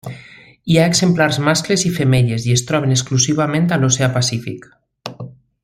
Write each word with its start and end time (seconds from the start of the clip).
Hi 0.71 0.77
ha 0.77 0.85
exemplars 0.91 1.37
mascles 1.47 1.83
i 1.89 1.91
femelles, 1.97 2.47
i 2.51 2.55
es 2.55 2.65
troben 2.71 2.97
exclusivament 2.97 3.69
a 3.69 3.79
l'oceà 3.83 4.11
Pacífic. 4.19 4.67